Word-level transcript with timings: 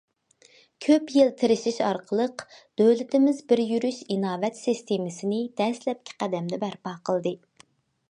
كۆپ 0.85 1.11
يىل 1.17 1.29
تىرىشىش 1.41 1.77
ئارقىلىق، 1.89 2.43
دۆلىتىمىز 2.83 3.43
بىر 3.53 3.63
يۈرۈش 3.67 4.03
ئىناۋەت 4.17 4.61
سىستېمىسىنى 4.65 5.45
دەسلەپكى 5.63 6.21
قەدەمدە 6.25 6.65
بەرپا 6.67 7.01
قىلدى. 7.09 7.41